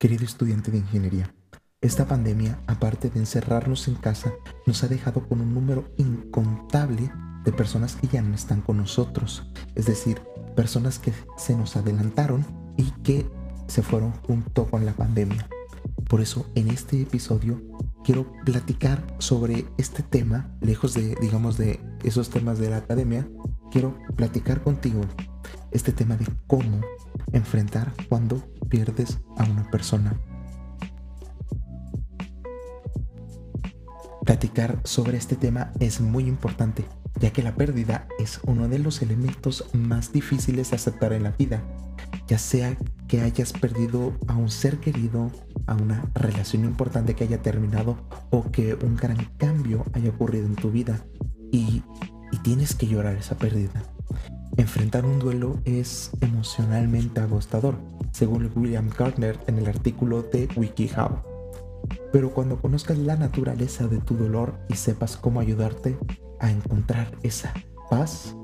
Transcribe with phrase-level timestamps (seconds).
[0.00, 1.34] Querido estudiante de ingeniería,
[1.82, 4.32] esta pandemia, aparte de encerrarnos en casa,
[4.64, 7.12] nos ha dejado con un número incontable
[7.44, 10.22] de personas que ya no están con nosotros, es decir,
[10.56, 12.46] personas que se nos adelantaron
[12.78, 13.30] y que
[13.66, 15.46] se fueron junto con la pandemia.
[16.08, 17.60] Por eso en este episodio
[18.02, 23.28] quiero platicar sobre este tema, lejos de, digamos, de esos temas de la academia,
[23.70, 25.02] quiero platicar contigo
[25.72, 26.80] este tema de cómo
[27.32, 30.18] enfrentar cuando pierdes a una persona.
[34.24, 36.84] Platicar sobre este tema es muy importante,
[37.18, 41.32] ya que la pérdida es uno de los elementos más difíciles de aceptar en la
[41.32, 41.62] vida,
[42.28, 42.76] ya sea
[43.08, 45.32] que hayas perdido a un ser querido,
[45.66, 47.96] a una relación importante que haya terminado
[48.30, 51.04] o que un gran cambio haya ocurrido en tu vida
[51.50, 51.82] y,
[52.44, 53.82] tienes que llorar esa pérdida.
[54.56, 57.76] Enfrentar un duelo es emocionalmente agostador,
[58.12, 61.22] según William Gardner en el artículo de WikiHow.
[62.12, 65.98] Pero cuando conozcas la naturaleza de tu dolor y sepas cómo ayudarte
[66.40, 67.52] a encontrar esa
[67.88, 68.36] paz,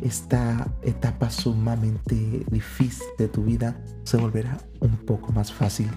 [0.00, 5.90] esta etapa sumamente difícil de tu vida se volverá un poco más fácil.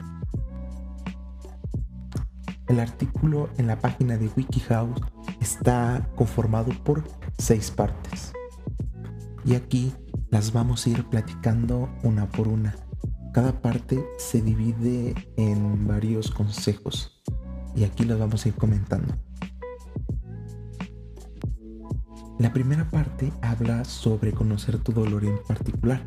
[2.67, 4.93] El artículo en la página de WikiHow
[5.39, 7.03] está conformado por
[7.37, 8.33] seis partes
[9.45, 9.93] y aquí
[10.29, 12.75] las vamos a ir platicando una por una.
[13.35, 17.21] Cada parte se divide en varios consejos
[17.75, 19.13] y aquí los vamos a ir comentando.
[22.39, 26.01] La primera parte habla sobre conocer tu dolor en particular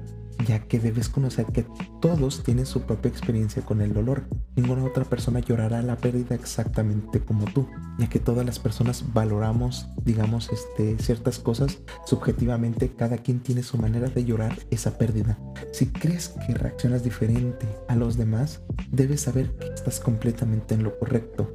[0.47, 1.67] ya que debes conocer que
[2.01, 4.25] todos tienen su propia experiencia con el dolor.
[4.57, 9.87] Ninguna otra persona llorará la pérdida exactamente como tú, ya que todas las personas valoramos,
[10.05, 12.93] digamos, este, ciertas cosas subjetivamente.
[12.95, 15.39] Cada quien tiene su manera de llorar esa pérdida.
[15.73, 20.99] Si crees que reaccionas diferente a los demás, debes saber que estás completamente en lo
[20.99, 21.53] correcto.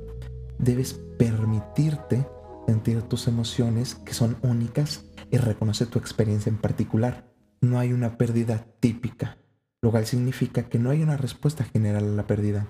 [0.59, 2.25] Debes permitirte
[2.67, 7.32] sentir tus emociones que son únicas y reconocer tu experiencia en particular
[7.63, 9.37] no hay una pérdida típica,
[9.81, 12.67] lo cual significa que no hay una respuesta general a la pérdida.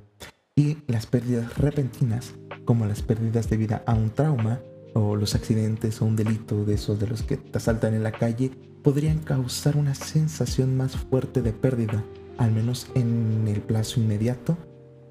[0.55, 4.61] Y las pérdidas repentinas, como las pérdidas debidas a un trauma
[4.93, 8.11] o los accidentes o un delito de esos de los que te asaltan en la
[8.11, 8.51] calle,
[8.83, 12.03] podrían causar una sensación más fuerte de pérdida,
[12.37, 14.55] al menos en el plazo inmediato,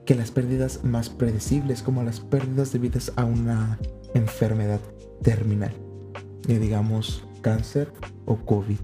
[0.06, 3.80] que las pérdidas más predecibles, como las pérdidas debidas a una
[4.14, 4.80] enfermedad
[5.22, 5.74] terminal,
[6.46, 7.92] digamos cáncer
[8.26, 8.78] o COVID.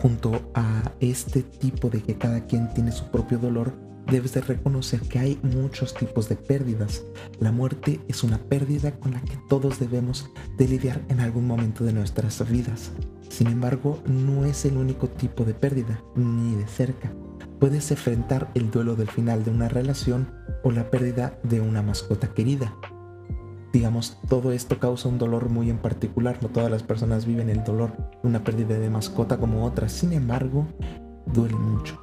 [0.00, 3.74] Junto a este tipo de que cada quien tiene su propio dolor,
[4.10, 7.02] debes de reconocer que hay muchos tipos de pérdidas.
[7.38, 11.84] La muerte es una pérdida con la que todos debemos de lidiar en algún momento
[11.84, 12.92] de nuestras vidas.
[13.28, 17.12] Sin embargo, no es el único tipo de pérdida, ni de cerca.
[17.58, 20.32] Puedes enfrentar el duelo del final de una relación
[20.64, 22.74] o la pérdida de una mascota querida
[23.72, 26.38] digamos, todo esto causa un dolor muy en particular.
[26.42, 29.92] No todas las personas viven el dolor de una pérdida de mascota como otras.
[29.92, 30.66] Sin embargo,
[31.26, 32.00] duele mucho.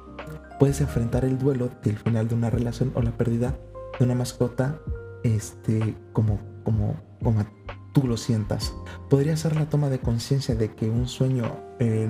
[0.58, 3.56] Puedes enfrentar el duelo del final de una relación o la pérdida
[3.98, 4.80] de una mascota
[5.22, 7.44] este, como, como, como
[7.92, 8.74] tú lo sientas.
[9.08, 11.44] Podría ser la toma de conciencia de que un sueño
[11.78, 12.08] eh,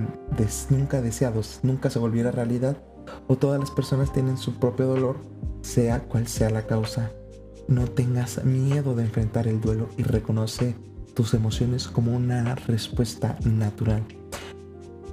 [0.71, 2.79] nunca deseado nunca se volviera realidad
[3.27, 5.17] o todas las personas tienen su propio dolor,
[5.63, 7.11] sea cual sea la causa
[7.69, 10.75] no tengas miedo de enfrentar el duelo y reconoce
[11.15, 14.03] tus emociones como una respuesta natural.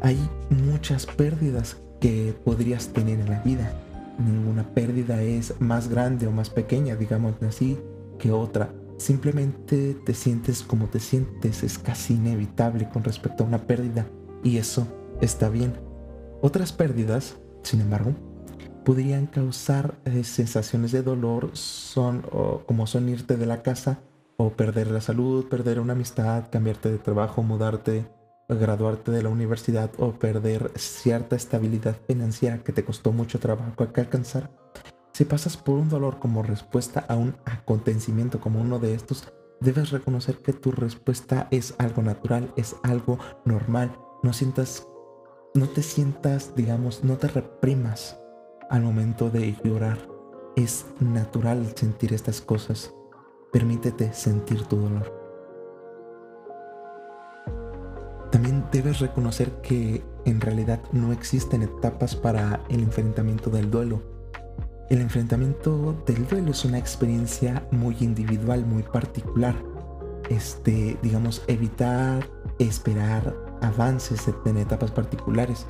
[0.02, 0.18] Hay
[0.50, 3.74] muchas pérdidas que podrías tener en la vida.
[4.18, 7.78] Ninguna pérdida es más grande o más pequeña, digamos así,
[8.20, 8.74] que otra.
[8.98, 14.08] Simplemente te sientes como te sientes, es casi inevitable con respecto a una pérdida
[14.44, 14.88] y eso
[15.20, 15.74] está bien.
[16.42, 18.14] Otras pérdidas, sin embargo,
[18.86, 22.22] podrían causar eh, sensaciones de dolor son
[22.66, 24.00] como son irte de la casa
[24.38, 28.06] o perder la salud, perder una amistad, cambiarte de trabajo, mudarte,
[28.48, 34.52] graduarte de la universidad o perder cierta estabilidad financiera que te costó mucho trabajo alcanzar.
[35.14, 39.92] Si pasas por un dolor como respuesta a un acontecimiento como uno de estos, debes
[39.92, 43.98] reconocer que tu respuesta es algo natural, es algo normal.
[44.22, 44.86] No sientas,
[45.54, 48.18] no te sientas, digamos, no te reprimas
[48.70, 49.98] al momento de llorar.
[50.56, 52.94] Es natural sentir estas cosas.
[53.52, 55.26] Permítete sentir tu dolor.
[58.32, 64.02] También debes reconocer que en realidad no existen etapas para el enfrentamiento del duelo.
[64.90, 69.56] El enfrentamiento del duelo es una experiencia muy individual, muy particular.
[70.30, 72.28] Este, digamos, evitar
[72.60, 75.66] esperar avances en etapas particulares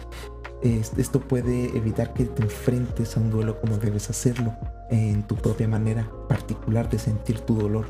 [0.61, 4.53] Esto puede evitar que te enfrentes a un duelo como debes hacerlo,
[4.89, 7.85] en tu propia manera particular de sentir tu dolor.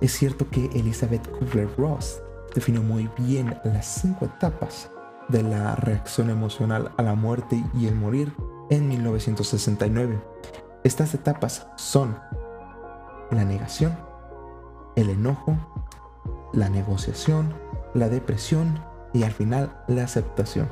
[0.00, 2.20] Es cierto que Elizabeth Kubler-Ross
[2.54, 4.90] definió muy bien las cinco etapas
[5.28, 8.32] de la reacción emocional a la muerte y el morir
[8.70, 10.18] en 1969.
[10.84, 12.18] Estas etapas son
[13.30, 13.96] la negación,
[14.96, 15.56] el enojo,
[16.52, 17.52] la negociación,
[17.94, 18.82] la depresión
[19.12, 20.68] y al final la aceptación.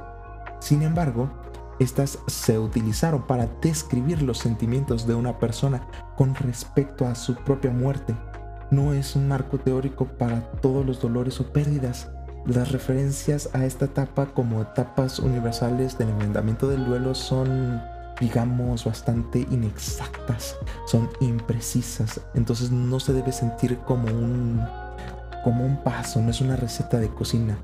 [0.66, 1.30] Sin embargo,
[1.78, 5.86] estas se utilizaron para describir los sentimientos de una persona
[6.16, 8.16] con respecto a su propia muerte.
[8.72, 12.10] No es un marco teórico para todos los dolores o pérdidas.
[12.46, 17.80] Las referencias a esta etapa como etapas universales del enmendamiento del duelo son,
[18.20, 22.20] digamos, bastante inexactas, son imprecisas.
[22.34, 24.60] Entonces no se debe sentir como un,
[25.44, 27.56] como un paso, no es una receta de cocina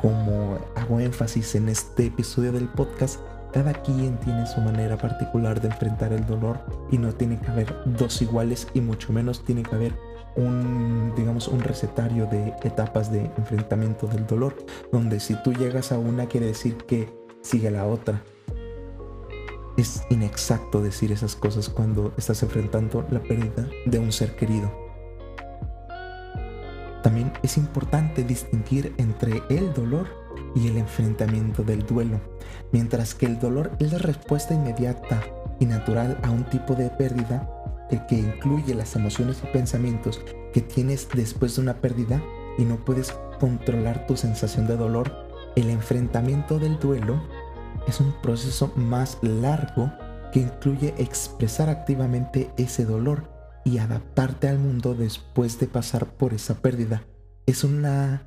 [0.00, 0.45] como
[0.86, 3.18] hago énfasis en este episodio del podcast,
[3.52, 6.60] cada quien tiene su manera particular de enfrentar el dolor
[6.92, 9.94] y no tiene que haber dos iguales y mucho menos tiene que haber
[10.36, 14.56] un, digamos, un recetario de etapas de enfrentamiento del dolor,
[14.92, 17.12] donde si tú llegas a una quiere decir que
[17.42, 18.22] sigue la otra.
[19.76, 24.70] Es inexacto decir esas cosas cuando estás enfrentando la pérdida de un ser querido.
[27.02, 30.25] También es importante distinguir entre el dolor
[30.56, 32.18] y el enfrentamiento del duelo.
[32.72, 35.22] Mientras que el dolor es la respuesta inmediata
[35.60, 37.48] y natural a un tipo de pérdida,
[37.90, 40.20] el que incluye las emociones y pensamientos
[40.52, 42.20] que tienes después de una pérdida
[42.58, 45.12] y no puedes controlar tu sensación de dolor,
[45.54, 47.22] el enfrentamiento del duelo
[47.86, 49.92] es un proceso más largo
[50.32, 53.30] que incluye expresar activamente ese dolor
[53.64, 57.02] y adaptarte al mundo después de pasar por esa pérdida.
[57.46, 58.26] Es una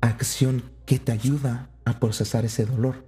[0.00, 3.06] acción que te ayuda a procesar ese dolor.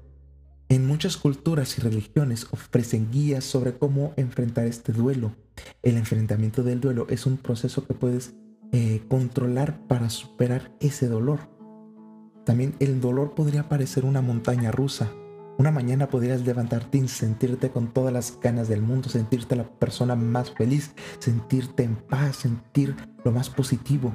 [0.68, 5.32] En muchas culturas y religiones ofrecen guías sobre cómo enfrentar este duelo.
[5.82, 8.34] El enfrentamiento del duelo es un proceso que puedes
[8.72, 11.40] eh, controlar para superar ese dolor.
[12.46, 15.12] También el dolor podría parecer una montaña rusa
[15.58, 20.16] una mañana podrías levantarte y sentirte con todas las ganas del mundo, sentirte la persona
[20.16, 24.12] más feliz, sentirte en paz, sentir lo más positivo.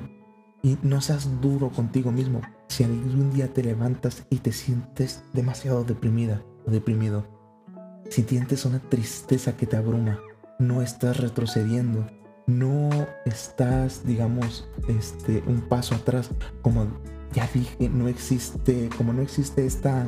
[0.67, 5.85] Y no seas duro contigo mismo si algún día te levantas y te sientes demasiado
[5.85, 7.25] deprimida o deprimido.
[8.09, 10.19] Si sientes una tristeza que te abruma,
[10.59, 12.05] no estás retrocediendo,
[12.47, 12.89] no
[13.25, 16.31] estás, digamos, este, un paso atrás.
[16.61, 16.85] Como
[17.33, 20.05] ya dije, no existe, como no existe esta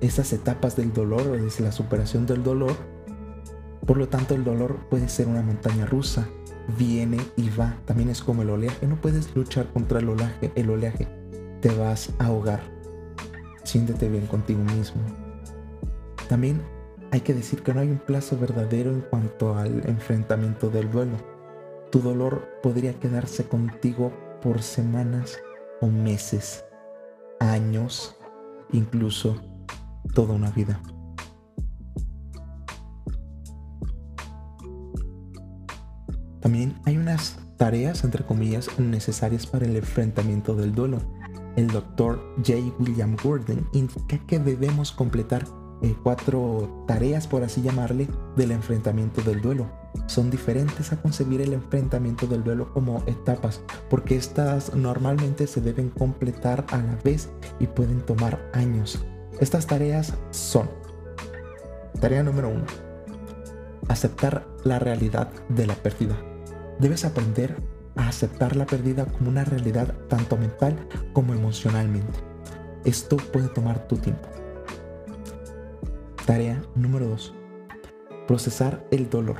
[0.00, 2.74] esas etapas del dolor o desde la superación del dolor.
[3.86, 6.26] Por lo tanto, el dolor puede ser una montaña rusa,
[6.78, 7.76] viene y va.
[7.84, 11.08] También es como el oleaje, no puedes luchar contra el oleaje, el oleaje.
[11.60, 12.60] Te vas a ahogar.
[13.64, 15.00] Siéntete bien contigo mismo.
[16.28, 16.60] También
[17.10, 21.16] hay que decir que no hay un plazo verdadero en cuanto al enfrentamiento del duelo.
[21.90, 24.12] Tu dolor podría quedarse contigo
[24.42, 25.38] por semanas
[25.80, 26.64] o meses,
[27.40, 28.16] años,
[28.72, 29.40] incluso
[30.12, 30.80] toda una vida.
[36.44, 40.98] También hay unas tareas, entre comillas, necesarias para el enfrentamiento del duelo.
[41.56, 42.58] El doctor J.
[42.78, 45.46] William Gordon indica que debemos completar
[45.80, 49.70] eh, cuatro tareas, por así llamarle, del enfrentamiento del duelo.
[50.04, 55.88] Son diferentes a concebir el enfrentamiento del duelo como etapas, porque estas normalmente se deben
[55.88, 59.02] completar a la vez y pueden tomar años.
[59.40, 60.68] Estas tareas son,
[62.02, 62.66] tarea número uno,
[63.88, 66.18] aceptar la realidad de la pérdida.
[66.78, 67.56] Debes aprender
[67.96, 72.18] a aceptar la pérdida como una realidad tanto mental como emocionalmente.
[72.84, 74.28] Esto puede tomar tu tiempo.
[76.26, 77.34] Tarea número 2.
[78.26, 79.36] Procesar el dolor.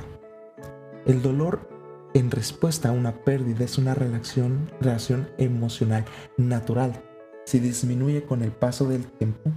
[1.05, 1.67] El dolor
[2.13, 6.05] en respuesta a una pérdida es una reacción emocional
[6.37, 7.03] natural.
[7.45, 9.51] Si disminuye con el paso del tiempo,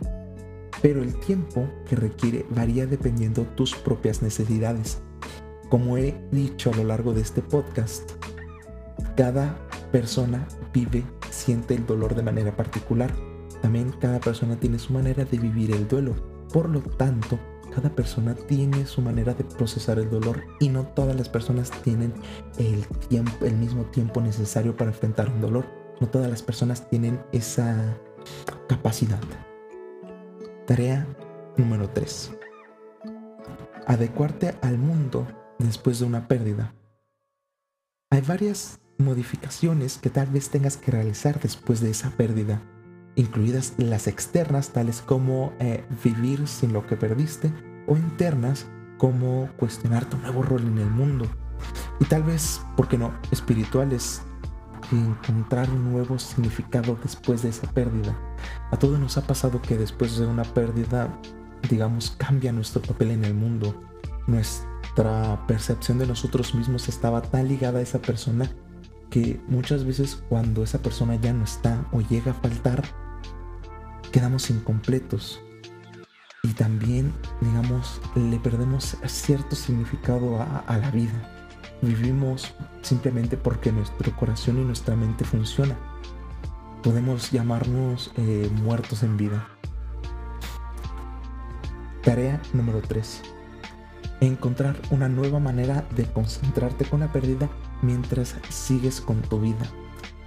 [0.83, 5.01] pero el tiempo que requiere varía dependiendo tus propias necesidades.
[5.69, 8.13] Como he dicho a lo largo de este podcast,
[9.17, 9.59] cada
[9.93, 13.13] persona vive, siente el dolor de manera particular.
[13.61, 16.15] También cada persona tiene su manera de vivir el duelo.
[16.53, 17.39] Por lo tanto,
[17.75, 22.15] cada persona tiene su manera de procesar el dolor y no todas las personas tienen
[22.59, 25.67] el, tiempo, el mismo tiempo necesario para enfrentar un dolor.
[26.01, 27.99] No todas las personas tienen esa
[28.69, 29.21] capacidad.
[30.67, 31.07] Tarea
[31.57, 32.33] número 3.
[33.87, 35.27] Adecuarte al mundo
[35.59, 36.75] después de una pérdida.
[38.11, 42.63] Hay varias modificaciones que tal vez tengas que realizar después de esa pérdida.
[43.17, 47.53] incluidas las externas, tales como eh, vivir sin lo que perdiste,
[47.89, 51.27] o internas, como cuestionar tu nuevo rol en el mundo.
[51.99, 54.23] Y tal vez, ¿por qué no?, espirituales,
[54.93, 58.17] encontrar un nuevo significado después de esa pérdida.
[58.71, 61.13] A todos nos ha pasado que después de una pérdida,
[61.69, 63.75] digamos, cambia nuestro papel en el mundo.
[64.29, 64.69] Nuestra
[65.47, 68.51] percepción de nosotros mismos estaba tan ligada a esa persona
[69.11, 72.83] que muchas veces cuando esa persona ya no está o llega a faltar,
[74.13, 75.41] quedamos incompletos.
[76.43, 81.49] Y también, digamos, le perdemos cierto significado a, la vida.
[81.83, 85.77] Vivimos simplemente porque nuestro corazón y nuestra mente funciona.
[86.83, 89.49] Podemos llamarnos eh, muertos en vida.
[92.03, 93.38] Tarea número 3.
[94.21, 97.49] Encontrar una nueva manera de concentrarte con la pérdida
[97.83, 99.67] mientras sigues con tu vida.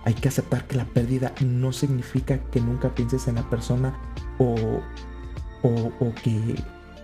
[0.06, 3.94] Hay que aceptar que la pérdida no significa que nunca pienses en la persona
[4.40, 4.56] o,
[5.64, 6.56] o, que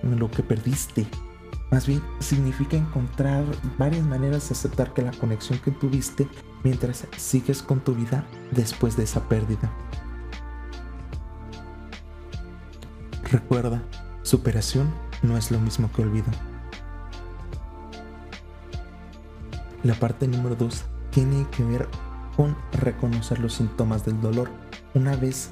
[0.02, 1.06] lo que perdiste.
[1.72, 3.44] Más bien significa encontrar
[3.78, 6.28] varias maneras de aceptar que la conexión que tuviste
[6.64, 9.72] mientras sigues con tu vida después de esa pérdida.
[13.30, 13.84] Recuerda,
[14.24, 14.90] superación
[15.22, 16.32] no es lo mismo que olvido.
[19.88, 21.88] La parte número 2 tiene que ver
[22.36, 24.50] con reconocer los síntomas del dolor.
[24.94, 25.52] Una vez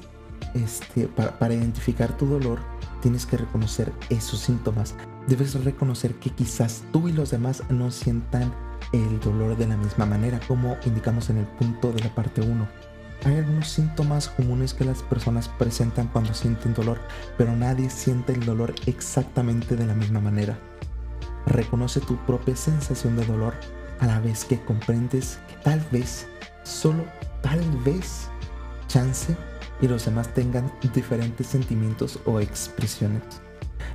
[0.52, 2.58] este, para, identificar tu dolor,
[3.00, 4.94] tienes que reconocer esos síntomas.
[5.26, 8.54] Debes reconocer que quizás tú y los demás no sientan
[8.92, 12.68] el dolor de la misma manera, como indicamos en el punto de la parte 1.
[13.24, 17.00] Hay algunos síntomas comunes que las personas presentan cuando sienten dolor,
[17.38, 20.58] pero nadie siente el dolor exactamente de la misma manera.
[21.46, 23.54] Reconoce tu propia sensación de dolor
[24.00, 26.26] a la vez que comprendes que tal vez,
[26.64, 27.04] solo
[27.42, 28.28] tal vez,
[28.88, 29.36] chance
[29.80, 33.22] y los demás tengan diferentes sentimientos o expresiones.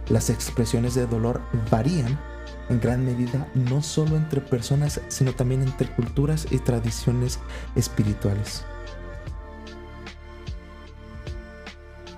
[0.09, 2.19] Las expresiones de dolor varían
[2.69, 7.39] en gran medida no solo entre personas, sino también entre culturas y tradiciones
[7.75, 8.63] espirituales.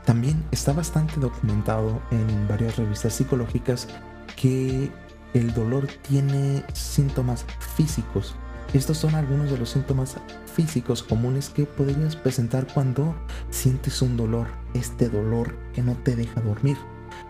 [0.05, 3.87] También está bastante documentado en varias revistas psicológicas
[4.35, 4.91] que
[5.33, 8.35] el dolor tiene síntomas físicos.
[8.73, 10.17] Estos son algunos de los síntomas
[10.53, 13.15] físicos comunes que podrías presentar cuando
[13.49, 16.77] sientes un dolor, este dolor que no te deja dormir.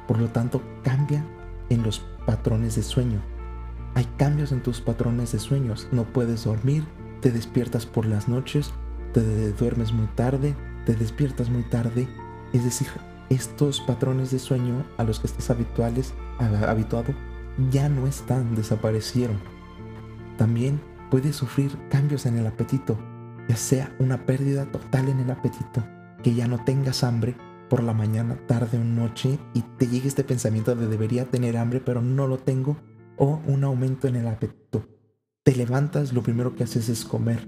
[0.07, 1.25] Por lo tanto, cambia
[1.69, 3.21] en los patrones de sueño.
[3.95, 5.87] Hay cambios en tus patrones de sueños.
[5.91, 6.85] No puedes dormir,
[7.21, 8.71] te despiertas por las noches,
[9.13, 10.55] te duermes muy tarde,
[10.85, 12.07] te despiertas muy tarde.
[12.53, 12.87] Es decir,
[13.29, 17.13] estos patrones de sueño a los que estás habituales, habituado
[17.71, 19.37] ya no están, desaparecieron.
[20.37, 20.81] También
[21.11, 22.97] puedes sufrir cambios en el apetito,
[23.47, 25.83] ya sea una pérdida total en el apetito,
[26.23, 27.35] que ya no tengas hambre
[27.69, 31.79] por la mañana, tarde o noche y te llegue este pensamiento de debería tener hambre
[31.79, 32.77] pero no lo tengo,
[33.17, 34.87] o un aumento en el apetito.
[35.43, 37.47] Te levantas, lo primero que haces es comer.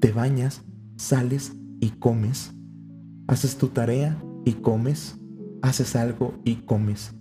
[0.00, 0.62] Te bañas,
[0.96, 2.54] sales y comes.
[3.26, 5.18] Haces tu tarea y comes.
[5.62, 7.15] Haces algo y comes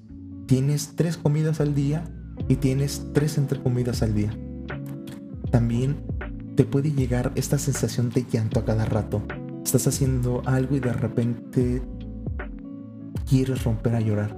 [0.46, 2.04] tienes tres comidas al día
[2.48, 4.38] y tienes tres entrecomidas al día.
[5.52, 5.98] También
[6.56, 9.24] te puede llegar esta sensación de llanto a cada rato.
[9.64, 11.82] Estás haciendo algo y de repente
[13.28, 14.38] quieres romper a llorar.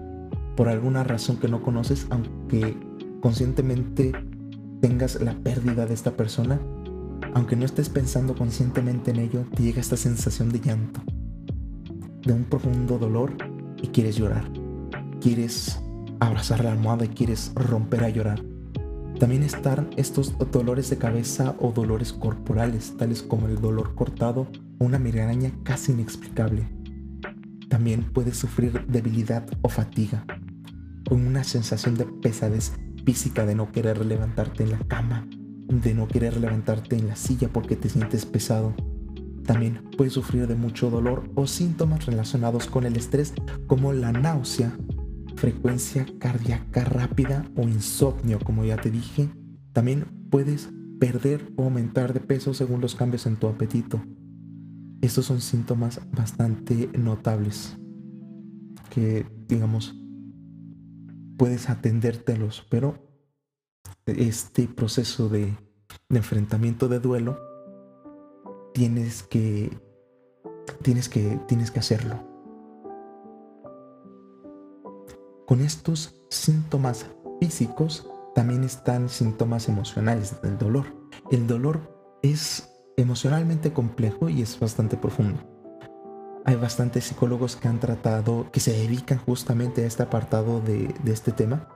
[0.56, 2.78] Por alguna razón que no conoces, aunque
[3.22, 4.14] conscientemente
[4.82, 6.60] tengas la pérdida de esta persona,
[7.34, 11.02] aunque no estés pensando conscientemente en ello, te llega esta sensación de llanto,
[12.24, 13.34] de un profundo dolor
[13.82, 14.50] y quieres llorar.
[15.20, 15.82] Quieres
[16.20, 18.44] abrazar la almohada y quieres romper a llorar.
[19.20, 24.48] También están estos dolores de cabeza o dolores corporales, tales como el dolor cortado
[24.78, 26.70] o una migraña casi inexplicable.
[27.68, 30.24] También puedes sufrir debilidad o fatiga,
[31.10, 32.74] con una sensación de pesadez
[33.06, 35.28] física de no querer levantarte en la cama,
[35.68, 38.76] de no querer levantarte en la silla porque te sientes pesado.
[39.46, 43.34] También puedes sufrir de mucho dolor o síntomas relacionados con el estrés
[43.66, 44.78] como la náusea,
[45.38, 49.30] frecuencia cardíaca rápida o insomnio, como ya te dije.
[49.72, 54.02] También puedes perder o aumentar de peso según los cambios en tu apetito.
[55.02, 57.78] Estos son síntomas bastante notables
[58.90, 59.96] que, digamos,
[61.38, 63.08] puedes atendértelos, pero
[64.08, 65.56] este proceso de,
[66.10, 67.38] enfrentamiento de duelo
[68.74, 69.78] tienes que,
[70.82, 72.37] tienes que, tienes que hacerlo.
[75.48, 77.06] Con estos síntomas
[77.40, 80.88] físicos también están síntomas emocionales del dolor.
[81.32, 85.40] El dolor es emocionalmente complejo y es bastante profundo.
[86.44, 91.32] hay bastantes psicólogos que han tratado, que se dedican justamente a este apartado de, este
[91.32, 91.70] tema.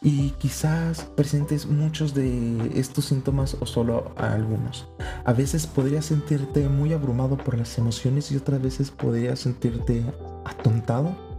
[0.00, 4.88] Y quizás presentes muchos de estos síntomas o solo algunos.
[5.24, 10.04] A veces podrías sentirte muy abrumado por las emociones y otras veces podrías sentirte
[10.44, 11.31] atontado.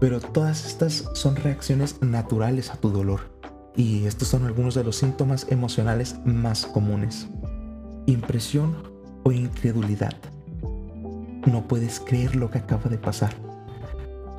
[0.00, 3.20] Pero todas estas son reacciones naturales a tu dolor.
[3.74, 7.26] Y estos son algunos de los síntomas emocionales más comunes.
[8.06, 8.74] Impresión
[9.22, 10.14] o incredulidad.
[11.46, 13.34] No puedes creer lo que acaba de pasar.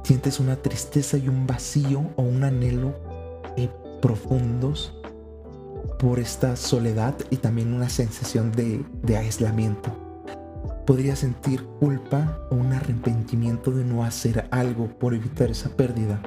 [0.04, 2.94] Sientes una tristeza y un vacío o un anhelo
[3.58, 3.70] eh,
[4.02, 4.94] profundos
[6.00, 10.07] por esta soledad y también una sensación de, de aislamiento.
[10.88, 16.22] Podrías sentir culpa o un arrepentimiento de no hacer algo por evitar esa pérdida.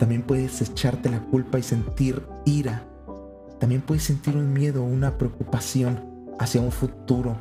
[0.00, 2.84] También puedes echarte la culpa y sentir ira.
[3.60, 6.00] También puedes sentir un miedo o una preocupación
[6.40, 7.36] hacia un futuro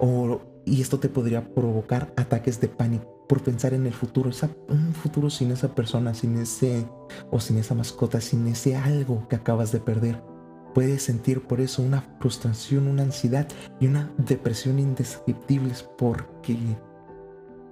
[0.00, 4.30] o, y esto te podría provocar ataques de pánico por pensar en el futuro,
[4.68, 6.88] un futuro sin esa persona, sin ese
[7.30, 10.29] o sin esa mascota, sin ese algo que acabas de perder.
[10.74, 13.48] Puedes sentir por eso una frustración, una ansiedad
[13.80, 16.56] y una depresión indescriptibles porque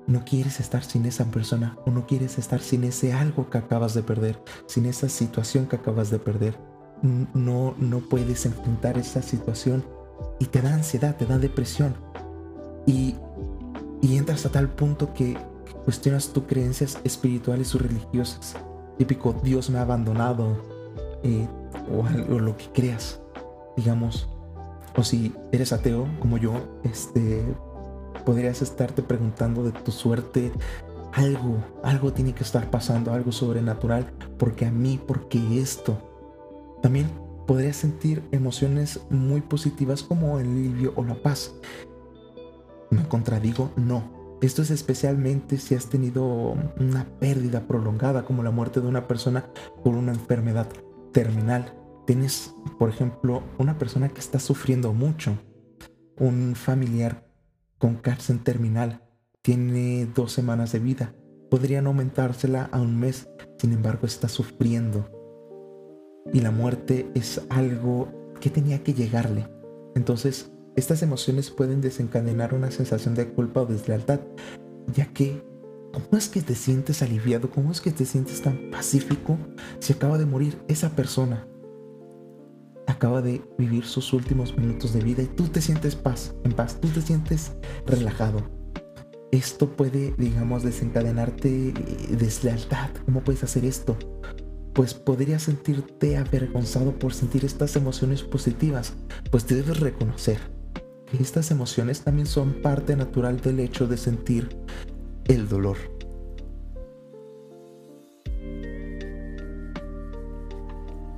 [0.08, 3.94] no quieres estar sin esa persona o no quieres estar sin ese algo que acabas
[3.94, 6.58] de perder, sin esa situación que acabas de perder.
[7.02, 9.84] No, no puedes enfrentar esa situación
[10.40, 11.94] y te da ansiedad, te da depresión.
[12.86, 13.14] Y,
[14.00, 15.36] y entras a tal punto que
[15.84, 18.56] cuestionas tus creencias espirituales o religiosas.
[18.96, 20.56] Típico, Dios me ha abandonado
[21.22, 21.46] eh,
[21.90, 23.20] o, o, lo que creas,
[23.76, 24.28] digamos.
[24.96, 27.44] O si eres ateo como yo, este,
[28.24, 30.52] podrías estarte preguntando de tu suerte.
[31.12, 34.06] Algo, algo tiene que estar pasando, algo sobrenatural,
[34.38, 35.98] porque a mí, porque esto.
[36.82, 37.08] También
[37.46, 41.54] podrías sentir emociones muy positivas como el alivio o la paz.
[42.90, 43.70] ¿Me contradigo?
[43.76, 44.18] No.
[44.40, 49.46] Esto es especialmente si has tenido una pérdida prolongada como la muerte de una persona
[49.82, 50.68] por una enfermedad
[51.18, 51.74] terminal.
[52.06, 55.36] Tienes, por ejemplo, una persona que está sufriendo mucho,
[56.16, 57.28] un familiar
[57.76, 59.02] con cárcel terminal,
[59.42, 61.16] tiene dos semanas de vida,
[61.50, 63.28] podrían aumentársela a un mes,
[63.58, 65.10] sin embargo está sufriendo
[66.32, 69.48] y la muerte es algo que tenía que llegarle.
[69.96, 74.20] Entonces, estas emociones pueden desencadenar una sensación de culpa o deslealtad,
[74.94, 75.42] ya que
[76.04, 77.50] ¿cómo es que te sientes aliviado?
[77.50, 79.38] ¿Cómo es que te sientes tan pacífico
[79.78, 81.46] si acaba de morir esa persona?
[82.86, 86.80] Acaba de vivir sus últimos minutos de vida y tú te sientes paz, en paz,
[86.80, 87.52] tú te sientes
[87.86, 88.50] relajado.
[89.30, 91.74] Esto puede, digamos, desencadenarte
[92.10, 92.90] deslealtad.
[93.04, 93.96] ¿Cómo puedes hacer esto?
[94.78, 98.94] pues podrías sentirte avergonzado por sentir estas emociones positivas,
[99.28, 100.38] pues debes reconocer
[101.10, 104.56] que estas emociones también son parte natural del hecho de sentir
[105.28, 105.76] el dolor.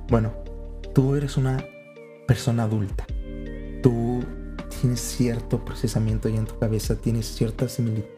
[0.09, 0.33] Bueno,
[0.93, 1.63] tú eres una
[2.27, 3.05] persona adulta.
[3.81, 4.23] Tú
[4.79, 7.65] tienes cierto procesamiento y en tu cabeza, tienes cierta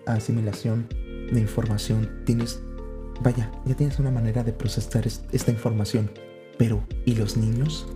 [0.05, 0.87] asimilación
[1.31, 2.61] de información, tienes
[3.21, 6.11] Vaya, ya tienes una manera de procesar esta información.
[6.57, 7.87] Pero, ¿y los niños?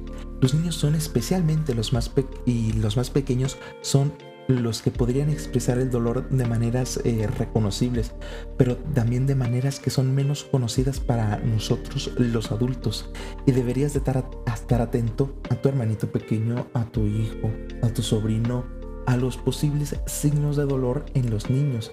[0.42, 2.12] Los niños son especialmente los más,
[2.46, 4.14] y los más pequeños son
[4.48, 8.14] los que podrían expresar el dolor de maneras eh, reconocibles,
[8.58, 13.10] pero también de maneras que son menos conocidas para nosotros los adultos.
[13.46, 18.02] Y deberías de estar, estar atento a tu hermanito pequeño, a tu hijo, a tu
[18.02, 18.66] sobrino,
[19.06, 21.92] a los posibles signos de dolor en los niños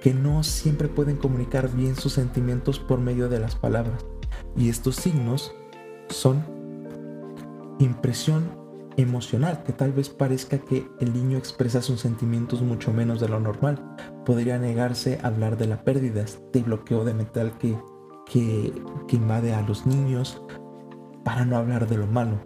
[0.00, 4.04] que no siempre pueden comunicar bien sus sentimientos por medio de las palabras.
[4.56, 5.54] Y estos signos
[6.08, 6.44] son
[7.78, 8.59] impresión
[8.96, 13.40] emocional, que tal vez parezca que el niño expresa sus sentimientos mucho menos de lo
[13.40, 13.96] normal.
[14.24, 17.76] Podría negarse a hablar de la pérdida, este bloqueo de metal que,
[18.26, 18.72] que,
[19.08, 20.42] que invade a los niños
[21.24, 22.44] para no hablar de lo malo.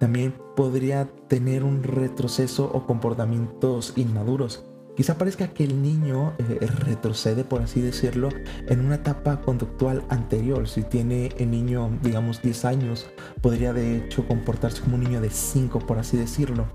[0.00, 4.64] También podría tener un retroceso o comportamientos inmaduros
[4.96, 8.28] Quizá parezca que el niño eh, retrocede, por así decirlo,
[8.68, 10.68] en una etapa conductual anterior.
[10.68, 13.06] Si tiene el niño, digamos, 10 años,
[13.40, 16.68] podría de hecho comportarse como un niño de 5, por así decirlo.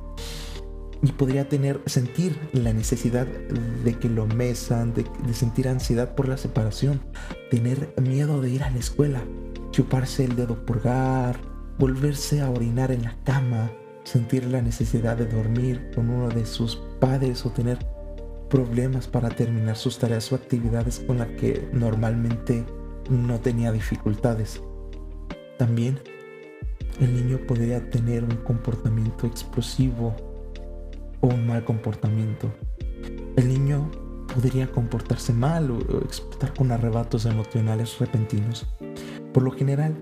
[1.01, 6.27] Y podría tener, sentir la necesidad de que lo mesan, de, de sentir ansiedad por
[6.27, 6.99] la separación,
[7.49, 9.23] tener miedo de ir a la escuela,
[9.71, 11.39] chuparse el dedo purgar,
[11.77, 13.71] volverse a orinar en la cama,
[14.03, 17.79] sentir la necesidad de dormir con uno de sus padres o tener
[18.49, 22.65] problemas para terminar sus tareas o actividades con las que normalmente
[23.09, 24.62] no tenía dificultades.
[25.57, 25.99] También
[26.99, 30.15] el niño podría tener un comportamiento explosivo
[31.21, 32.51] o un mal comportamiento.
[33.35, 33.89] El niño
[34.33, 38.67] podría comportarse mal o, explotar con arrebatos emocionales repentinos.
[39.33, 39.95] Por lo general,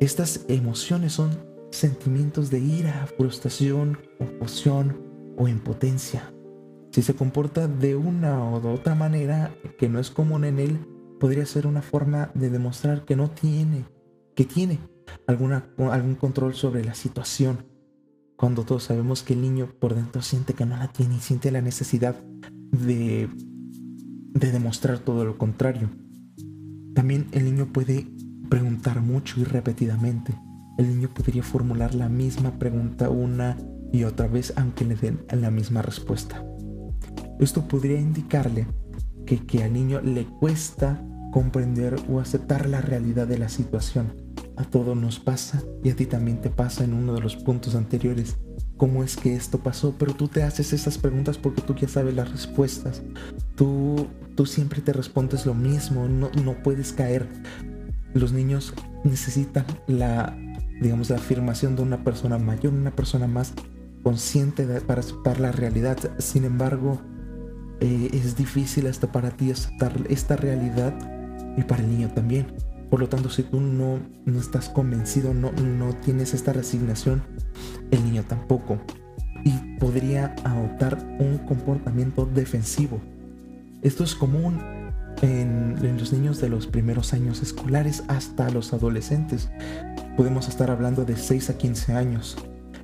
[0.00, 1.30] estas emociones son
[1.70, 5.02] sentimientos de ira, frustración, confusión
[5.36, 6.32] o impotencia.
[6.90, 10.78] Si se comporta de una o de otra manera que no es común en él,
[11.20, 13.84] podría ser una forma de demostrar que no tiene,
[14.34, 14.78] que tiene
[15.26, 17.66] alguna, algún control sobre la situación.
[18.36, 21.50] Cuando todos sabemos que el niño por dentro siente que no la tiene y siente
[21.50, 22.16] la necesidad
[22.70, 23.28] de,
[24.32, 25.90] de demostrar todo lo contrario.
[26.94, 28.06] También el niño puede
[28.48, 30.34] preguntar mucho y repetidamente.
[30.78, 33.56] El niño podría formular la misma pregunta una
[33.92, 36.44] y otra vez aunque le den la misma respuesta.
[37.40, 38.66] Esto podría indicarle
[39.26, 44.12] que, que al niño le cuesta comprender o aceptar la realidad de la situación.
[44.56, 47.74] A todos nos pasa y a ti también te pasa en uno de los puntos
[47.74, 48.38] anteriores.
[48.76, 49.94] ¿Cómo es que esto pasó?
[49.98, 53.02] Pero tú te haces esas preguntas porque tú ya sabes las respuestas.
[53.54, 57.28] Tú, tú siempre te respondes lo mismo, no, no puedes caer.
[58.14, 58.74] Los niños
[59.04, 60.36] necesitan la,
[60.80, 63.52] digamos, la afirmación de una persona mayor, una persona más
[64.02, 65.98] consciente para aceptar la realidad.
[66.18, 67.00] Sin embargo,
[67.80, 70.94] eh, es difícil hasta para ti aceptar esta realidad
[71.56, 72.46] y para el niño también.
[72.90, 77.22] Por lo tanto, si tú no, no estás convencido, no, no tienes esta resignación,
[77.90, 78.78] el niño tampoco.
[79.44, 83.00] Y podría adoptar un comportamiento defensivo.
[83.82, 84.58] Esto es común
[85.22, 89.50] en, en, los niños de los primeros años escolares hasta los adolescentes.
[90.16, 92.36] Podemos estar hablando de 6 a 15 años.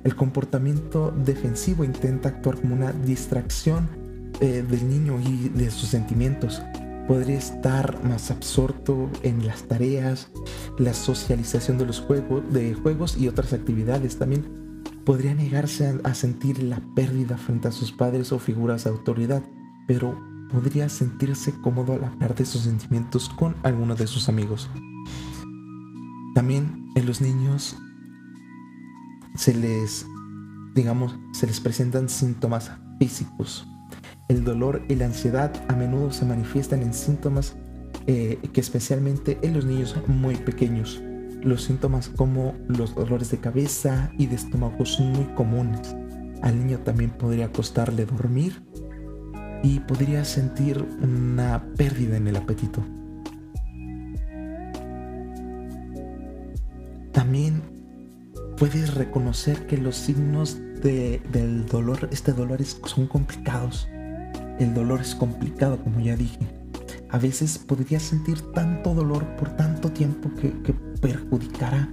[0.03, 4.04] El comportamiento defensivo intenta actuar como una distracción
[4.41, 6.61] eh, del niño y de sus sentimientos.
[7.07, 10.31] Podría estar más absorto en las tareas,
[10.79, 14.17] la socialización de los juegos, de juegos y otras actividades.
[14.17, 18.89] También podría negarse a, a sentir la pérdida frente a sus padres o figuras de
[18.89, 19.43] autoridad,
[19.87, 20.19] pero
[20.51, 24.69] podría sentirse cómodo al hablar de sus sentimientos con algunos de sus amigos.
[26.33, 27.77] También en los niños
[29.35, 30.05] se les,
[30.73, 33.67] digamos, se les presentan síntomas físicos.
[34.27, 37.55] El dolor y la ansiedad a menudo se manifiestan en síntomas
[38.07, 41.01] eh, que especialmente en los niños muy pequeños.
[41.41, 45.95] Los síntomas como los dolores de cabeza y de estómago son muy comunes.
[46.41, 48.63] Al niño también podría costarle dormir
[49.63, 52.83] y podría sentir una pérdida en el apetito.
[57.11, 57.61] También
[58.57, 63.87] puedes reconocer que los signos del dolor, este dolor son complicados.
[64.59, 66.39] El dolor es complicado, como ya dije.
[67.09, 71.89] A veces podrías sentir tanto dolor por tanto tiempo que, perjudicará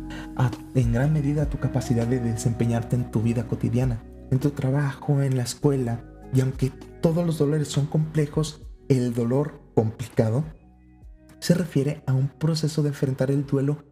[0.74, 5.36] en gran medida tu capacidad de desempeñarte en tu vida cotidiana, en tu trabajo, en
[5.36, 6.02] la escuela.
[6.34, 6.70] Y aunque
[7.00, 10.44] todos los dolores son complejos, el dolor complicado
[11.40, 13.84] se refiere a un proceso de enfrentar el duelo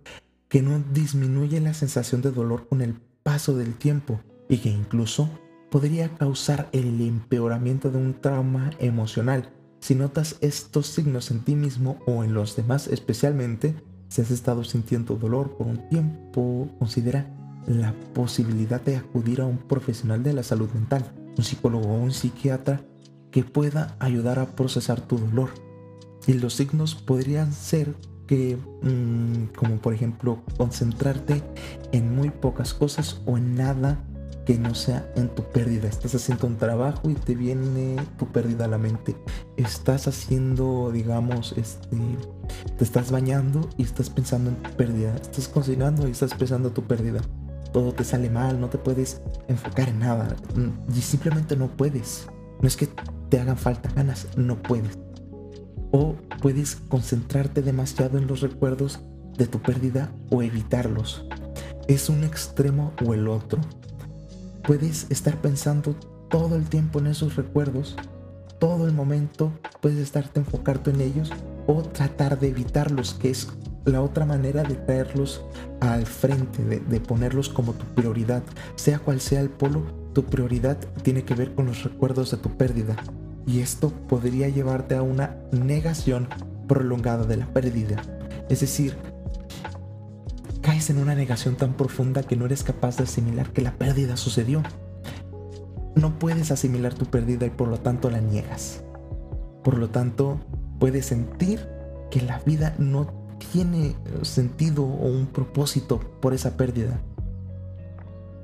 [0.48, 5.28] que no disminuye la sensación de dolor con el paso del tiempo y que incluso
[5.70, 9.50] podría causar el empeoramiento de un trauma emocional.
[9.80, 13.74] Si notas estos signos en ti mismo o en los demás, especialmente
[14.09, 17.33] si has estado sintiendo dolor por un tiempo, considera
[17.66, 22.12] la posibilidad de acudir a un profesional de la salud mental, un psicólogo o un
[22.12, 22.83] psiquiatra
[23.30, 25.50] que pueda ayudar a procesar tu dolor.
[26.26, 27.94] Y los signos podrían ser
[28.26, 31.42] que, mm, como por ejemplo, concentrarte
[31.92, 34.04] en muy pocas cosas o en nada
[34.44, 35.88] que no sea en tu pérdida.
[35.88, 39.16] Estás haciendo un trabajo y te viene tu pérdida a la mente.
[39.57, 41.96] Estás haciendo, digamos, este,
[42.76, 45.14] te estás bañando y estás pensando en tu pérdida.
[45.16, 47.20] Estás cocinando y estás pensando en tu pérdida.
[47.72, 50.37] Todo te sale mal, no te puedes enfocar en nada.
[50.55, 52.26] Mm, y simplemente no puedes.
[52.61, 52.88] No es que
[53.29, 54.98] te hagan falta ganas, no puedes.
[55.92, 59.00] O puedes concentrarte demasiado en los recuerdos
[59.37, 61.26] de tu pérdida o evitarlos.
[61.88, 63.61] Es un extremo o el otro.
[64.70, 65.96] Puedes estar pensando
[66.28, 67.96] todo el tiempo en esos recuerdos,
[68.61, 71.33] todo el momento puedes estarte enfocando en ellos
[71.66, 73.48] o tratar de evitarlos, que es
[73.85, 75.44] la otra manera de traerlos
[75.80, 78.44] al frente, de, ponerlos como tu prioridad.
[78.76, 82.56] Sea cual sea el polo, tu prioridad tiene que ver con los recuerdos de tu
[82.56, 82.94] pérdida.
[83.48, 86.28] Y esto podría llevarte a una negación
[86.68, 88.00] prolongada de la pérdida.
[88.48, 88.96] Es decir,
[90.88, 94.62] en una negación tan profunda que no eres capaz de asimilar que la pérdida sucedió.
[95.95, 98.83] No puedes asimilar tu pérdida y por lo tanto la niegas.
[99.62, 100.40] Por lo tanto,
[100.79, 101.69] puedes sentir
[102.11, 103.12] que la vida no
[103.53, 107.01] tiene sentido o un propósito por esa pérdida.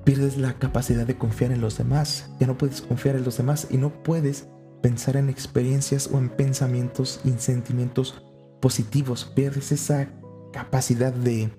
[0.05, 3.69] Pierdes la capacidad de confiar en los demás, ya no puedes confiar en los demás
[3.71, 4.49] y no puedes
[4.83, 8.23] pensar en experiencias o en pensamientos y sentimientos
[8.61, 10.09] positivos, pierdes esa
[10.53, 11.53] capacidad de,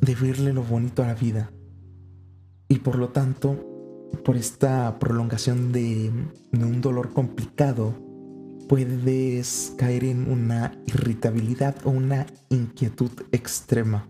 [0.00, 1.50] de verle lo bonito a la vida.
[2.68, 3.56] Y por lo tanto,
[4.24, 6.12] por esta prolongación de,
[6.52, 7.94] de un dolor complicado,
[8.68, 14.06] puedes caer en una irritabilidad o una inquietud extrema.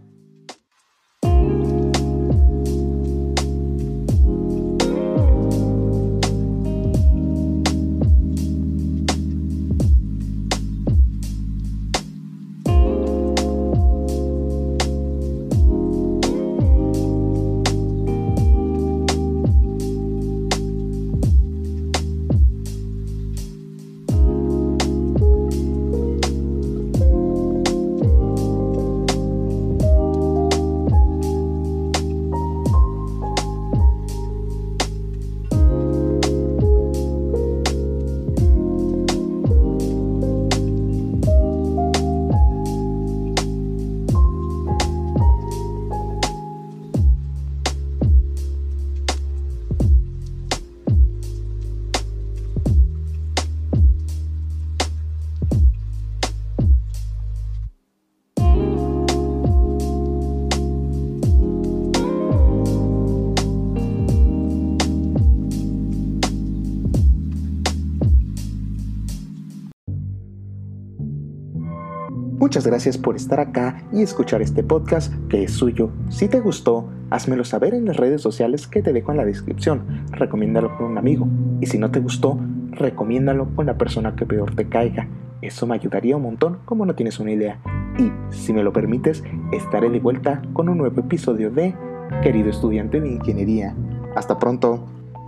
[72.48, 75.90] Muchas gracias por estar acá y escuchar este podcast que es suyo.
[76.08, 80.06] Si te gustó, házmelo saber en las redes sociales que te dejo en la descripción.
[80.12, 81.28] Recomiéndalo con un amigo.
[81.60, 82.38] Y si no te gustó,
[82.70, 85.08] recomiéndalo con la persona que peor te caiga.
[85.42, 87.60] Eso me ayudaría un montón como no tienes una idea.
[87.98, 91.74] Y si me lo permites, estaré de vuelta con un nuevo episodio de
[92.22, 93.76] Querido estudiante de ingeniería.
[94.16, 94.86] Hasta pronto.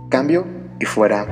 [0.09, 0.43] Cambio
[0.79, 1.27] y fuera.